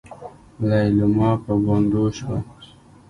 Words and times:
ليلما 0.67 1.31
په 1.43 1.53
ګونډو 1.63 2.03
شوه. 2.17 2.37